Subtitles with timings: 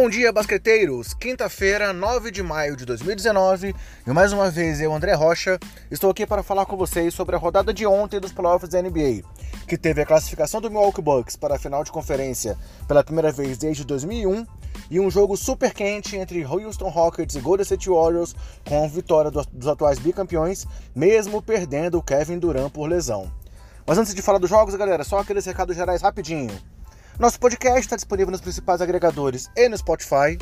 [0.00, 1.12] Bom dia, basqueteiros!
[1.12, 3.74] Quinta-feira, 9 de maio de 2019,
[4.06, 5.58] e mais uma vez eu, André Rocha,
[5.90, 9.24] estou aqui para falar com vocês sobre a rodada de ontem dos playoffs da NBA,
[9.66, 12.56] que teve a classificação do Milwaukee Bucks para a final de conferência
[12.86, 14.46] pela primeira vez desde 2001
[14.88, 18.36] e um jogo super quente entre Houston Rockets e Golden State Warriors
[18.68, 23.28] com a vitória dos atuais bicampeões, mesmo perdendo o Kevin Durant por lesão.
[23.84, 26.56] Mas antes de falar dos jogos, galera, só aqueles recados gerais rapidinho.
[27.18, 30.38] Nosso podcast está disponível nos principais agregadores e no Spotify.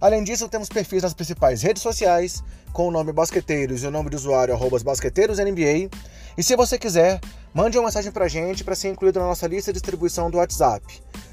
[0.00, 4.10] Além disso, temos perfis nas principais redes sociais, com o nome Basqueteiros e o nome
[4.10, 5.88] de usuário arroba BasqueteirosNBA.
[6.36, 7.20] E se você quiser,
[7.54, 10.38] mande uma mensagem para a gente para ser incluído na nossa lista de distribuição do
[10.38, 10.84] WhatsApp.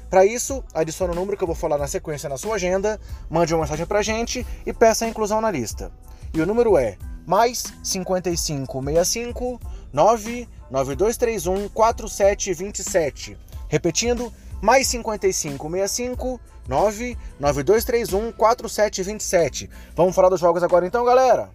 [0.08, 3.52] Para isso, adicione o número que eu vou falar na sequência na sua agenda, mande
[3.52, 5.90] uma mensagem para a gente e peça a inclusão na lista.
[6.32, 9.60] E o número é mais 5565
[9.92, 13.36] 99231 4727.
[13.68, 19.70] Repetindo, mais 55 65 99231 4727.
[19.94, 21.50] Vamos falar dos jogos agora então, galera?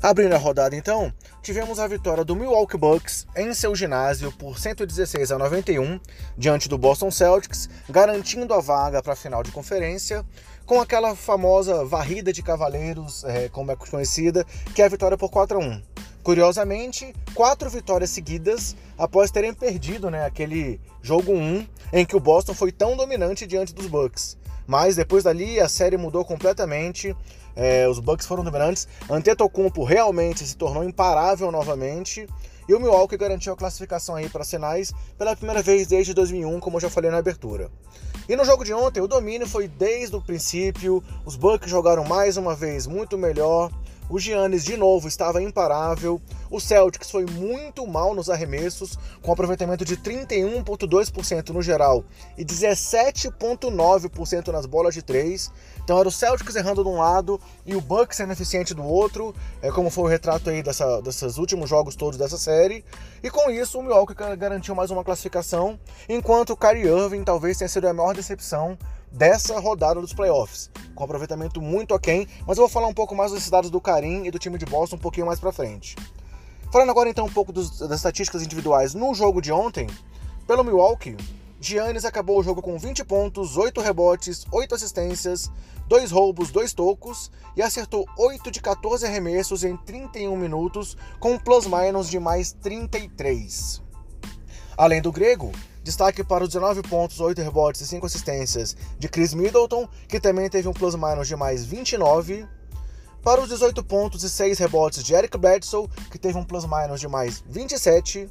[0.00, 1.12] Abrindo a rodada então,
[1.42, 5.98] tivemos a vitória do Milwaukee Bucks em seu ginásio por 116 a 91
[6.36, 10.24] diante do Boston Celtics, garantindo a vaga para a final de conferência,
[10.68, 15.30] com aquela famosa varrida de cavaleiros, é, como é conhecida, que é a vitória por
[15.30, 15.82] 4 a 1.
[16.22, 22.52] Curiosamente, quatro vitórias seguidas após terem perdido né, aquele jogo 1 em que o Boston
[22.52, 24.36] foi tão dominante diante dos Bucks.
[24.66, 27.16] Mas depois dali a série mudou completamente.
[27.56, 28.86] É, os Bucks foram dominantes.
[29.08, 32.28] Antetokounmpo realmente se tornou imparável novamente.
[32.68, 36.60] E o Milwaukee garantiu a classificação aí para as finais pela primeira vez desde 2001,
[36.60, 37.70] como eu já falei na abertura.
[38.28, 41.02] E no jogo de ontem, o domínio foi desde o princípio.
[41.24, 43.70] Os Bucks jogaram mais uma vez muito melhor.
[44.10, 46.18] O Giannis, de novo, estava imparável.
[46.50, 52.02] O Celtics foi muito mal nos arremessos, com aproveitamento de 31,2% no geral
[52.36, 55.52] e 17,9% nas bolas de três.
[55.84, 59.34] Então era o Celtics errando de um lado e o Bucks sendo eficiente do outro,
[59.60, 62.82] é como foi o retrato aí dessa, desses últimos jogos todos dessa série.
[63.22, 65.78] E com isso, o Milwaukee garantiu mais uma classificação,
[66.08, 68.78] enquanto o Kyrie Irving talvez tenha sido a maior decepção
[69.10, 73.32] dessa rodada dos playoffs, com aproveitamento muito aquém, mas eu vou falar um pouco mais
[73.32, 75.96] dos dados do Karim e do time de Boston um pouquinho mais para frente.
[76.72, 79.86] Falando agora então um pouco dos, das estatísticas individuais no jogo de ontem,
[80.46, 81.16] pelo Milwaukee,
[81.60, 85.50] Giannis acabou o jogo com 20 pontos, 8 rebotes, 8 assistências,
[85.88, 91.38] 2 roubos, 2 tocos e acertou 8 de 14 arremessos em 31 minutos, com um
[91.38, 93.82] plus-minus de mais 33.
[94.76, 95.50] Além do grego,
[95.88, 100.46] Destaque para os 19 pontos, 8 rebotes e 5 assistências de Chris Middleton, que também
[100.50, 102.46] teve um plus-minus de mais 29.
[103.22, 107.08] Para os 18 pontos e 6 rebotes de Eric Bledsoe, que teve um plus-minus de
[107.08, 108.28] mais 27.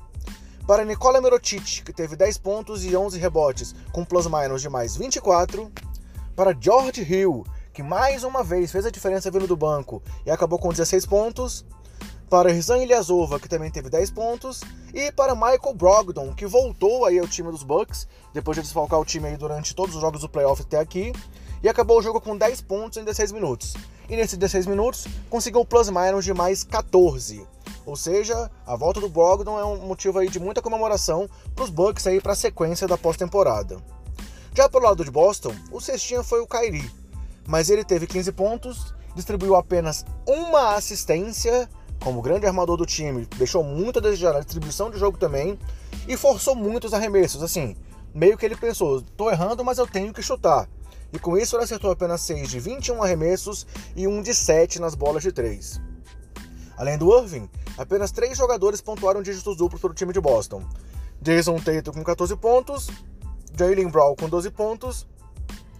[0.67, 5.72] Para Nicola Mirotic, que teve 10 pontos e 11 rebotes, com plus-minus de mais 24.
[6.35, 10.59] Para George Hill, que mais uma vez fez a diferença vindo do banco e acabou
[10.59, 11.66] com 16 pontos
[12.30, 14.62] para Rizan Ilyasova, que também teve 10 pontos,
[14.94, 19.06] e para Michael Brogdon, que voltou aí ao time dos Bucks, depois de desfalcar o
[19.06, 21.14] time aí durante todos os jogos do playoff até aqui,
[21.64, 23.74] e acabou o jogo com 10 pontos em 16 minutos.
[24.10, 27.46] E nesses 16 minutos, conseguiu um plus-minus de mais 14.
[27.86, 31.70] Ou seja, a volta do Brogdon é um motivo aí de muita comemoração para os
[31.70, 33.78] Bucks aí para a sequência da pós-temporada.
[34.54, 36.92] Já pelo lado de Boston, o cestinha foi o Kyrie,
[37.48, 43.63] mas ele teve 15 pontos, distribuiu apenas uma assistência como grande armador do time, deixou
[43.63, 45.58] muito a desejar na distribuição de jogo também
[46.08, 47.44] e forçou muitos arremessos.
[47.44, 47.75] Assim,
[48.13, 50.68] meio que ele pensou: tô errando, mas eu tenho que chutar.
[51.12, 53.66] E com isso ele acertou apenas 6 de 21 arremessos
[53.96, 55.81] e 1 de 7 nas bolas de 3.
[56.78, 60.64] Além do Irving, apenas 3 jogadores pontuaram dígitos duplos para o time de Boston.
[61.22, 62.90] Jason Tatum com 14 pontos,
[63.58, 65.08] Jalen Brown com 12 pontos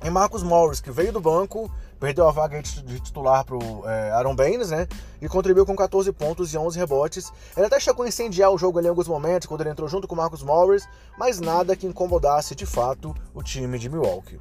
[0.03, 4.11] e Marcus Morris, que veio do banco, perdeu a vaga de titular para o é,
[4.11, 4.88] Aaron Baines, né?
[5.22, 7.32] E contribuiu com 14 pontos e 11 rebotes.
[7.55, 10.08] Ele até chegou a incendiar o jogo ali em alguns momentos, quando ele entrou junto
[10.08, 14.40] com o Marcus Morris, mas nada que incomodasse de fato o time de Milwaukee.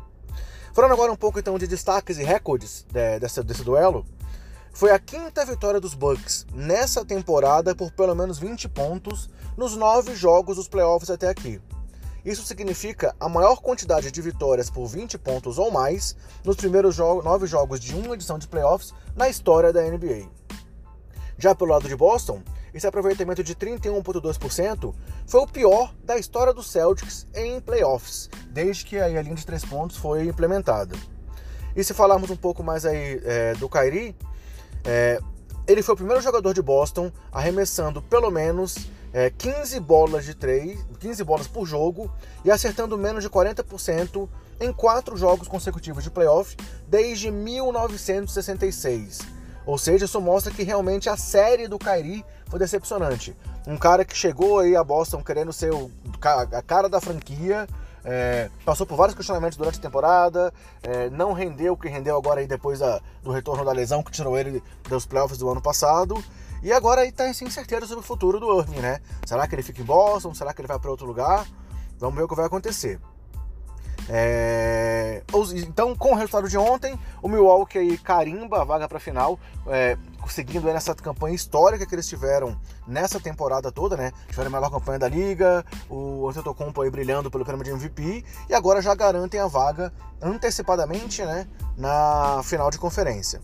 [0.73, 4.05] Falando agora um pouco então de destaques e recordes de, desse, desse duelo,
[4.75, 10.15] foi a quinta vitória dos Bucks nessa temporada por pelo menos 20 pontos nos nove
[10.15, 11.59] jogos dos playoffs até aqui.
[12.27, 17.47] Isso significa a maior quantidade de vitórias por 20 pontos ou mais nos primeiros nove
[17.47, 20.29] jogos de uma edição de playoffs na história da NBA.
[21.39, 22.43] Já pelo lado de Boston,
[22.75, 24.93] esse aproveitamento de 31,2%
[25.25, 29.65] foi o pior da história do Celtics em playoffs, desde que a linha de três
[29.65, 30.97] pontos foi implementada.
[31.77, 34.17] E se falarmos um pouco mais aí é, do Kyrie,
[34.85, 35.21] é,
[35.69, 40.79] ele foi o primeiro jogador de Boston arremessando pelo menos é, 15 bolas de 3,
[41.01, 42.13] 15 bolas por jogo
[42.45, 44.29] e acertando menos de 40%
[44.61, 46.55] em quatro jogos consecutivos de playoff
[46.87, 49.21] desde 1966.
[49.65, 53.35] Ou seja, isso mostra que realmente a série do Kyrie foi decepcionante.
[53.67, 55.91] Um cara que chegou aí a Boston querendo ser o,
[56.53, 57.67] a cara da franquia,
[58.05, 60.53] é, passou por vários questionamentos durante a temporada,
[60.83, 64.13] é, não rendeu o que rendeu agora aí depois da, do retorno da lesão que
[64.13, 66.23] tirou ele dos playoffs do ano passado.
[66.67, 68.99] E agora aí tá sem certeza sobre o futuro do Irving, né?
[69.25, 70.35] Será que ele fica em Boston?
[70.35, 71.47] Será que ele vai para outro lugar?
[71.97, 72.99] Vamos ver o que vai acontecer.
[74.09, 75.23] É...
[75.55, 79.39] Então, com o resultado de ontem, o Milwaukee aí carimba a vaga para a final,
[79.69, 79.97] é,
[80.29, 84.11] seguindo nessa campanha histórica que eles tiveram nessa temporada toda, né?
[84.29, 88.55] Tiveram a melhor campanha da liga, o Antetokounmpo aí brilhando pelo prêmio de MVP e
[88.55, 91.47] agora já garantem a vaga antecipadamente, né,
[91.77, 93.41] na final de conferência.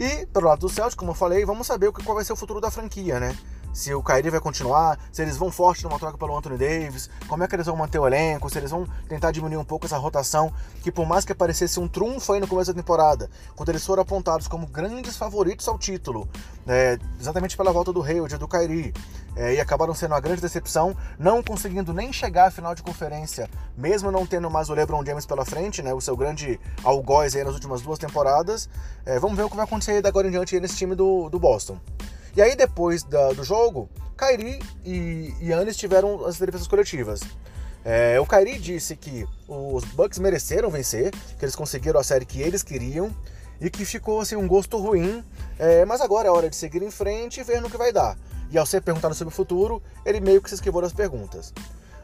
[0.00, 2.58] E pelo lado do Celtics, como eu falei, vamos saber qual vai ser o futuro
[2.58, 3.36] da franquia, né?
[3.72, 7.44] Se o Kyrie vai continuar, se eles vão forte numa troca pelo Anthony Davis, como
[7.44, 9.96] é que eles vão manter o elenco, se eles vão tentar diminuir um pouco essa
[9.96, 10.52] rotação,
[10.82, 14.02] que por mais que parecesse um trunfo aí no começo da temporada, quando eles foram
[14.02, 16.28] apontados como grandes favoritos ao título,
[16.66, 18.92] é, exatamente pela volta do Hayward do Kyrie,
[19.36, 23.48] é, e acabaram sendo uma grande decepção, não conseguindo nem chegar à final de conferência,
[23.76, 27.44] mesmo não tendo mais o LeBron James pela frente, né, o seu grande algoz aí
[27.44, 28.68] nas últimas duas temporadas.
[29.06, 31.38] É, vamos ver o que vai acontecer da agora em diante nesse time do, do
[31.38, 31.78] Boston.
[32.36, 37.20] E aí, depois da, do jogo, Kyrie e Yannis tiveram as entrevistas coletivas.
[37.84, 42.42] É, o Kyrie disse que os Bucks mereceram vencer, que eles conseguiram a série que
[42.42, 43.14] eles queriam
[43.60, 45.24] e que ficou assim, um gosto ruim,
[45.58, 48.16] é, mas agora é hora de seguir em frente e ver no que vai dar.
[48.50, 51.54] E ao ser perguntado sobre o futuro, ele meio que se esquivou das perguntas.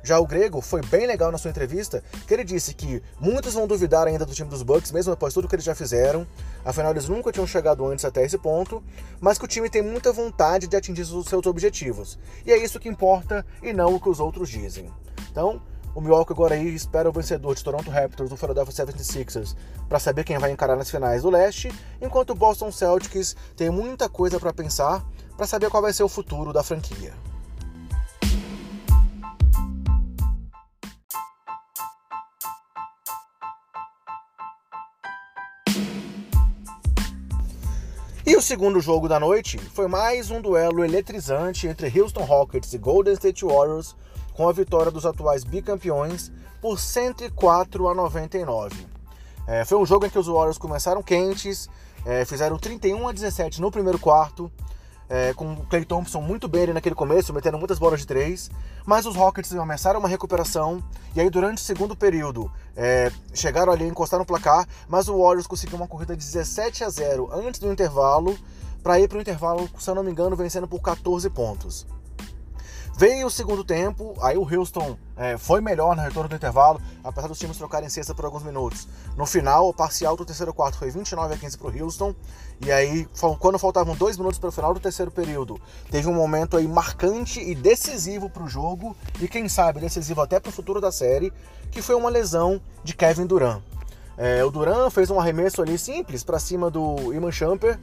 [0.06, 3.67] Já o Grego foi bem legal na sua entrevista, que ele disse que muitos vão
[3.67, 6.25] duvidar ainda do time dos Bucks, mesmo após tudo que eles já fizeram.
[6.64, 8.81] Afinal, eles nunca tinham chegado antes até esse ponto,
[9.19, 12.20] mas que o time tem muita vontade de atingir os seus objetivos.
[12.47, 14.88] E é isso que importa e não o que os outros dizem.
[15.29, 15.61] Então,
[15.93, 19.56] o Milwaukee agora aí espera o vencedor de Toronto Raptors do Philadelphia 76ers
[19.88, 21.69] para saber quem vai encarar nas finais do leste,
[22.00, 25.05] enquanto o Boston Celtics tem muita coisa para pensar
[25.37, 27.25] para saber qual vai ser o futuro da franquia.
[38.28, 42.78] E o segundo jogo da noite foi mais um duelo eletrizante entre Houston Rockets e
[42.78, 43.94] Golden State Warriors,
[44.34, 48.84] com a vitória dos atuais bicampeões por 104 a 99.
[49.46, 51.70] É, foi um jogo em que os Warriors começaram quentes,
[52.05, 54.50] é, fizeram 31 a 17 no primeiro quarto,
[55.08, 58.50] é, com o Clay Thompson muito bem ali naquele começo, metendo muitas bolas de três,
[58.85, 60.82] mas os Rockets começaram uma recuperação,
[61.14, 65.47] e aí durante o segundo período é, chegaram ali, encostaram no placar, mas o Warriors
[65.47, 68.37] conseguiu uma corrida de 17 a 0 antes do intervalo,
[68.82, 71.87] para ir para o intervalo, se eu não me engano, vencendo por 14 pontos.
[72.98, 77.28] Veio o segundo tempo, aí o Houston é, foi melhor no retorno do intervalo, apesar
[77.28, 78.88] dos times trocarem cesta por alguns minutos.
[79.19, 82.14] No final, o parcial do terceiro quarto foi 29 a 15 para o Houston,
[82.64, 83.06] e aí,
[83.38, 85.60] quando faltavam dois minutos para o final do terceiro período,
[85.90, 90.40] teve um momento aí marcante e decisivo para o jogo, e quem sabe decisivo até
[90.40, 91.31] para o futuro da série,
[91.70, 93.60] que foi uma lesão de Kevin Durant.
[94.16, 97.79] É, o Durant fez um arremesso ali simples para cima do Iman Shumper,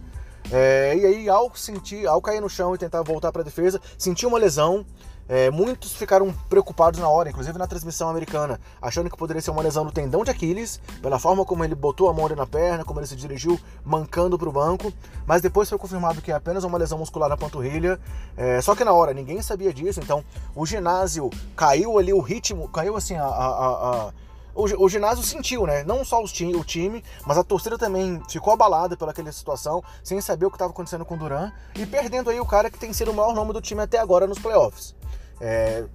[0.51, 3.79] é, e aí, ao sentir, ao cair no chão e tentar voltar para a defesa,
[3.97, 4.85] sentiu uma lesão.
[5.27, 9.61] É, muitos ficaram preocupados na hora, inclusive na transmissão americana, achando que poderia ser uma
[9.61, 12.83] lesão no tendão de Aquiles, pela forma como ele botou a mão ali na perna,
[12.83, 14.91] como ele se dirigiu mancando para o banco,
[15.25, 17.97] mas depois foi confirmado que é apenas uma lesão muscular na panturrilha.
[18.35, 22.67] É, só que na hora ninguém sabia disso, então o ginásio caiu ali o ritmo,
[22.67, 24.13] caiu assim a, a, a
[24.55, 25.83] o, o ginásio sentiu, né?
[25.83, 30.49] Não só o time, mas a torcida também ficou abalada pelaquela situação, sem saber o
[30.49, 33.13] que estava acontecendo com o Duran e perdendo aí o cara que tem sido o
[33.13, 34.95] maior nome do time até agora nos playoffs.
[35.41, 35.85] É,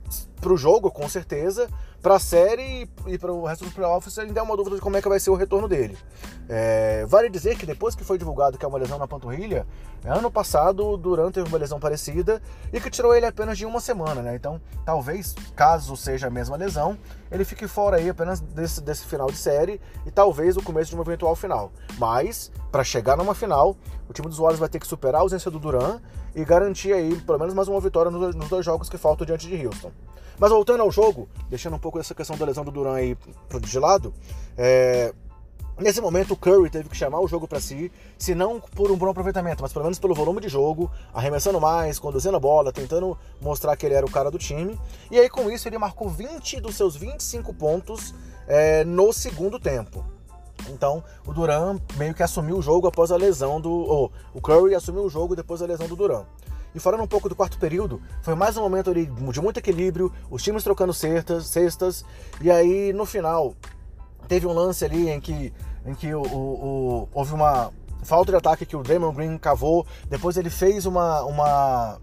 [0.40, 1.68] pro jogo, com certeza,
[2.00, 4.96] para a série e para o resto dos playoffs ainda é uma dúvida de como
[4.96, 5.98] é que vai ser o retorno dele.
[6.48, 9.66] É, vale dizer que depois que foi divulgado que é uma lesão na panturrilha,
[10.04, 12.40] ano passado o Duran teve uma lesão parecida
[12.72, 14.36] e que tirou ele apenas de uma semana, né?
[14.36, 16.96] Então, talvez, caso seja a mesma lesão,
[17.30, 20.94] ele fique fora aí apenas desse, desse final de série e talvez o começo de
[20.94, 21.72] uma eventual final.
[21.98, 23.76] Mas, para chegar numa final,
[24.08, 26.00] o time dos Warriors vai ter que superar a ausência do Duran
[26.34, 29.66] e garantir aí pelo menos mais uma vitória nos dois jogos que faltam diante de
[29.66, 29.90] Houston.
[30.38, 33.16] Mas voltando ao jogo, deixando um pouco essa questão da lesão do Duran aí
[33.60, 34.14] de lado,
[34.56, 35.12] é...
[35.80, 38.96] Nesse momento, o Curry teve que chamar o jogo para si, se não por um
[38.96, 43.16] bom aproveitamento, mas pelo menos pelo volume de jogo, arremessando mais, conduzindo a bola, tentando
[43.40, 44.76] mostrar que ele era o cara do time.
[45.08, 48.12] E aí, com isso, ele marcou 20 dos seus 25 pontos
[48.48, 50.04] é, no segundo tempo.
[50.68, 53.70] Então, o Duran meio que assumiu o jogo após a lesão do.
[53.70, 56.24] Ou, o Curry assumiu o jogo depois da lesão do Duran.
[56.74, 60.12] E falando um pouco do quarto período, foi mais um momento ali de muito equilíbrio,
[60.30, 62.04] os times trocando cestas, cestas
[62.40, 63.54] e aí no final
[64.26, 65.52] teve um lance ali em que,
[65.86, 67.72] em que o, o, o houve uma
[68.02, 71.98] falta de ataque que o Draymond Green cavou, depois ele fez uma, uma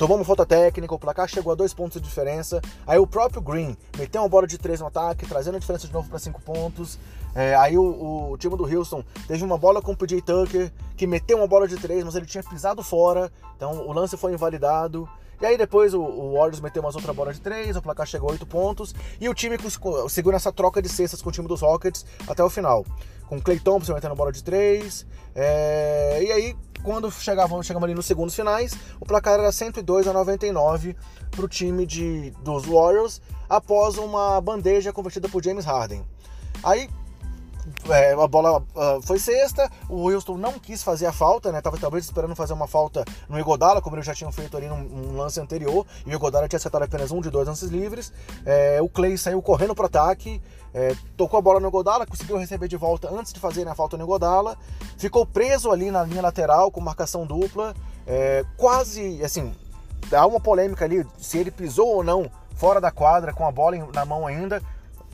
[0.00, 2.60] Uma falta técnica, o placar chegou a dois pontos de diferença.
[2.86, 5.92] Aí o próprio Green meteu uma bola de três no ataque, trazendo a diferença de
[5.92, 6.98] novo para cinco pontos.
[7.34, 11.06] É, aí o, o, time do Houston teve uma bola com o PJ Tucker, que
[11.06, 15.08] meteu uma bola de três, mas ele tinha pisado fora, então o lance foi invalidado.
[15.40, 18.28] E aí depois o, o Warriors meteu umas outra bola de três, o placar chegou
[18.28, 19.56] a oito pontos, e o time
[20.08, 22.84] segura essa troca de cestas com o time dos Rockets até o final.
[23.28, 28.04] Com Clay Thompson metendo bola de três, é, e aí quando chegavam, chegamos ali nos
[28.04, 30.94] segundos finais, o placar era 102 a 99
[31.30, 36.04] para o time de, dos Warriors, após uma bandeja convertida por James Harden.
[36.62, 36.90] Aí
[37.88, 41.60] é, a bola uh, foi sexta, o Wilson não quis fazer a falta, né?
[41.60, 44.82] Tava talvez esperando fazer uma falta no Igodala, como eles já tinham feito ali num,
[44.82, 48.12] num lance anterior, e o Igodala tinha acertado apenas um de dois lances livres.
[48.44, 50.42] É, o Clay saiu correndo pro ataque,
[50.72, 53.96] é, tocou a bola no Igodala, conseguiu receber de volta antes de fazer a falta
[53.96, 54.56] no Igodala,
[54.98, 57.74] ficou preso ali na linha lateral com marcação dupla,
[58.06, 59.52] é, quase, assim,
[60.12, 63.76] há uma polêmica ali se ele pisou ou não fora da quadra com a bola
[63.92, 64.62] na mão ainda,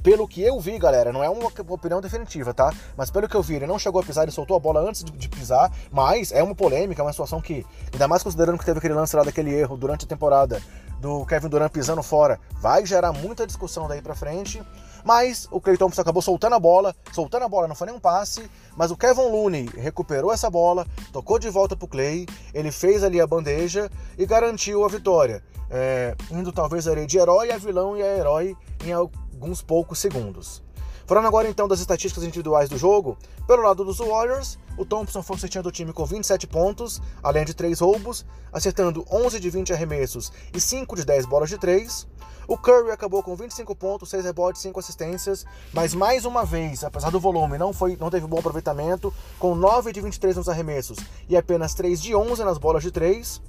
[0.02, 2.72] pelo que eu vi, galera, não é uma opinião definitiva, tá?
[2.96, 5.04] Mas pelo que eu vi, ele não chegou a pisar, ele soltou a bola antes
[5.04, 8.64] de, de pisar, mas é uma polêmica, é uma situação que, ainda mais considerando que
[8.64, 10.60] teve aquele lance lá daquele erro durante a temporada
[11.00, 14.62] do Kevin Durant pisando fora, vai gerar muita discussão daí pra frente.
[15.02, 18.00] Mas o Clay Thompson acabou soltando a bola, soltando a bola, não foi nem um
[18.00, 23.02] passe, mas o Kevin Looney recuperou essa bola, tocou de volta pro Clay, ele fez
[23.02, 25.42] ali a bandeja e garantiu a vitória.
[25.70, 28.92] É, indo talvez ali de herói a vilão e a herói em
[29.40, 30.62] alguns poucos segundos.
[31.06, 33.16] Falando agora então das estatísticas individuais do jogo,
[33.46, 37.54] pelo lado dos Warriors, o Thompson foi certinho do time com 27 pontos, além de
[37.54, 42.06] 3 roubos, acertando 11 de 20 arremessos e 5 de 10 bolas de 3.
[42.46, 47.10] O Curry acabou com 25 pontos, 6 rebotes, 5 assistências, mas mais uma vez, apesar
[47.10, 51.36] do volume, não, foi, não teve bom aproveitamento, com 9 de 23 nos arremessos e
[51.36, 53.40] apenas 3 de 11 nas bolas de 3.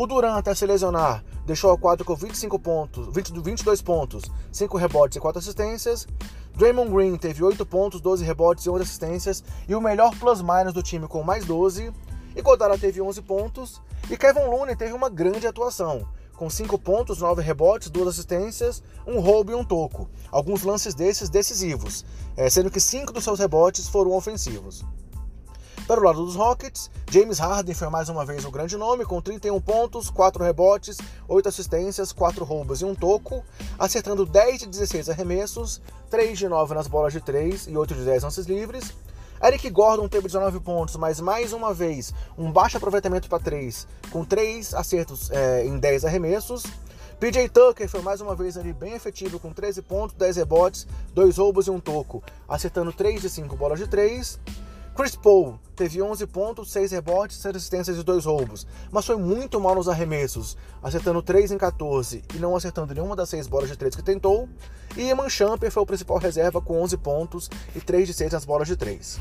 [0.00, 4.78] O Durant, até se lesionar, deixou a quadra com 25 pontos, 20, 22 pontos, 5
[4.78, 6.08] rebotes e 4 assistências.
[6.56, 10.82] Draymond Green teve 8 pontos, 12 rebotes e 11 assistências e o melhor plus-minus do
[10.82, 11.92] time com mais 12.
[12.34, 17.20] E Godara teve 11 pontos e Kevin Looney teve uma grande atuação, com 5 pontos,
[17.20, 20.08] 9 rebotes, 2 assistências, um roubo e um toco.
[20.32, 22.06] Alguns lances desses decisivos,
[22.38, 24.82] eh, sendo que 5 dos seus rebotes foram ofensivos.
[25.90, 29.20] Para o lado dos Rockets, James Harden foi mais uma vez o grande nome, com
[29.20, 33.42] 31 pontos, 4 rebotes, 8 assistências, 4 roubos e um toco,
[33.76, 38.04] acertando 10 de 16 arremessos, 3 de 9 nas bolas de 3 e 8 de
[38.04, 38.94] 10 lances livres.
[39.42, 44.24] Eric Gordon teve 19 pontos, mas mais uma vez um baixo aproveitamento para 3, com
[44.24, 46.62] 3 acertos é, em 10 arremessos.
[47.18, 51.36] PJ Tucker foi mais uma vez ali bem efetivo, com 13 pontos, 10 rebotes, 2
[51.36, 54.38] roubos e um toco, acertando 3 de 5 bolas de 3.
[55.00, 59.58] Chris Paul teve 11 pontos, 6 rebotes, 6 assistências e 2 roubos, mas foi muito
[59.58, 63.78] mal nos arremessos, acertando 3 em 14 e não acertando nenhuma das 6 bolas de
[63.78, 64.46] 3 que tentou.
[64.94, 68.44] E Eman Champer foi o principal reserva com 11 pontos e 3 de 6 nas
[68.44, 69.18] bolas de 3.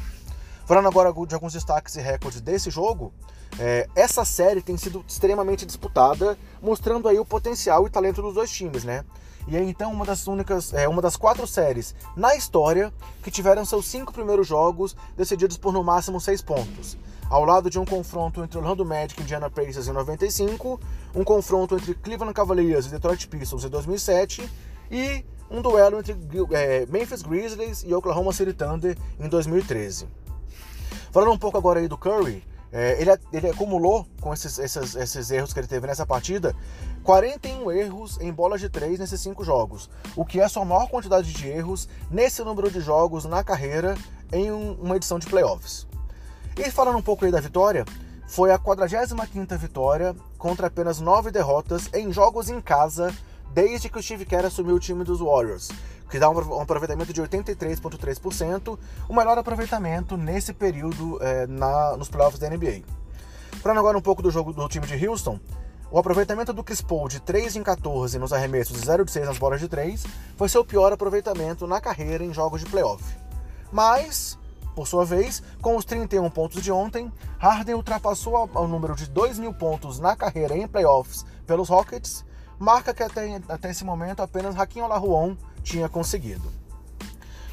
[0.69, 3.11] Falando agora de alguns destaques e recordes desse jogo,
[3.57, 8.51] é, essa série tem sido extremamente disputada, mostrando aí o potencial e talento dos dois
[8.51, 9.03] times, né?
[9.47, 13.65] E é então uma das únicas, é, uma das quatro séries na história que tiveram
[13.65, 16.95] seus cinco primeiros jogos decididos por no máximo seis pontos.
[17.31, 20.79] Ao lado de um confronto entre Orlando Magic e Indiana Pacers em 95,
[21.15, 24.47] um confronto entre Cleveland Cavaliers e Detroit Pistons em 2007
[24.91, 26.15] e um duelo entre
[26.51, 30.07] é, Memphis Grizzlies e Oklahoma City Thunder em 2013.
[31.11, 35.31] Falando um pouco agora aí do Curry, é, ele, ele, acumulou, com esses, esses, esses,
[35.31, 36.55] erros que ele teve nessa partida,
[37.03, 40.87] 41 erros em bolas de 3 nesses 5 jogos, o que é a sua maior
[40.87, 43.97] quantidade de erros nesse número de jogos na carreira
[44.31, 45.87] em um, uma edição de playoffs.
[46.55, 47.85] E falando um pouco aí da vitória,
[48.27, 53.11] foi a 45ª vitória contra apenas 9 derrotas em jogos em casa
[53.51, 55.69] desde que o Steve Kerr assumiu o time dos Warriors,
[56.09, 62.39] que dá um aproveitamento de 83,3%, o melhor aproveitamento nesse período é, na, nos playoffs
[62.39, 62.81] da NBA.
[63.61, 65.39] Falando agora um pouco do jogo do time de Houston,
[65.91, 69.25] o aproveitamento do Chris Paul de 3 em 14 nos arremessos e 0 de 6
[69.27, 70.05] nas bolas de 3
[70.37, 73.03] foi seu pior aproveitamento na carreira em jogos de playoff.
[73.71, 74.37] Mas,
[74.75, 79.37] por sua vez, com os 31 pontos de ontem, Harden ultrapassou o número de 2
[79.39, 82.23] mil pontos na carreira em playoffs pelos Rockets
[82.59, 86.51] marca que até, até esse momento apenas Raquinho Olajuwon tinha conseguido.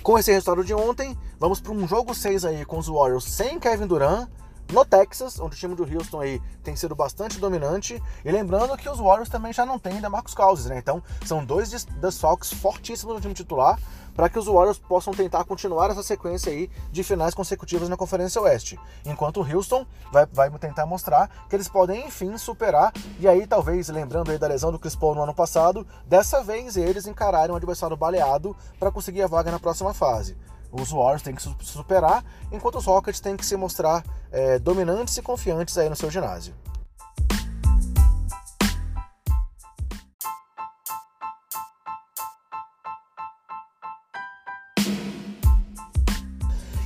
[0.03, 3.59] Com esse resultado de ontem, vamos para um jogo 6 aí com os Warriors sem
[3.59, 4.29] Kevin Durant
[4.73, 8.03] no Texas, onde o time do Houston aí tem sido bastante dominante.
[8.25, 10.79] E lembrando que os Warriors também já não têm ainda Marcos Cousins, né?
[10.79, 13.79] Então são dois desfalques fortíssimos no time titular
[14.17, 18.41] para que os Warriors possam tentar continuar essa sequência aí de finais consecutivas na Conferência
[18.41, 18.81] Oeste.
[19.05, 23.89] Enquanto o Houston vai, vai tentar mostrar que eles podem enfim superar, e aí talvez,
[23.89, 27.57] lembrando aí da lesão do Chris Paul no ano passado, dessa vez eles encararem um
[27.57, 30.35] adversário baleado para conseguir a vaga na próxima fase.
[30.71, 35.17] Os Warriors têm que se superar, enquanto os Rockets têm que se mostrar é, dominantes
[35.17, 36.55] e confiantes aí no seu ginásio.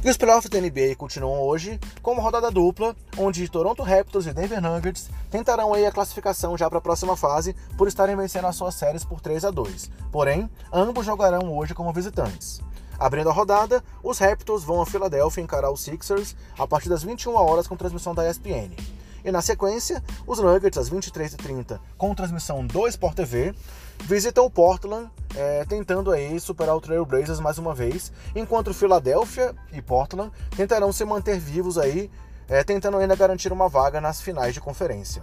[0.03, 4.33] E os playoffs da NBA continuam hoje com uma rodada dupla, onde Toronto Raptors e
[4.33, 8.57] Denver Nuggets tentarão aí a classificação já para a próxima fase por estarem vencendo as
[8.57, 9.91] suas séries por 3 a 2.
[10.11, 12.63] Porém, ambos jogarão hoje como visitantes.
[13.01, 17.35] Abrindo a rodada, os Raptors vão a Filadélfia encarar os Sixers a partir das 21
[17.35, 18.77] horas com transmissão da ESPN.
[19.25, 23.55] E na sequência, os Nuggets, às 23h30, com transmissão do Sport TV,
[24.01, 29.55] visitam o Portland, é, tentando aí superar o Trail Blazers mais uma vez, enquanto Filadélfia
[29.73, 32.11] e Portland tentarão se manter vivos aí,
[32.49, 35.23] é, tentando ainda garantir uma vaga nas finais de conferência.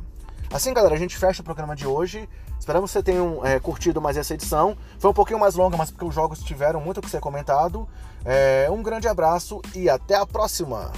[0.51, 2.27] Assim, galera, a gente fecha o programa de hoje.
[2.57, 4.77] Esperamos que vocês tenham é, curtido mais essa edição.
[4.97, 7.87] Foi um pouquinho mais longa, mas porque os jogos tiveram muito o que ser comentado.
[8.23, 10.91] É, um grande abraço e até a próxima!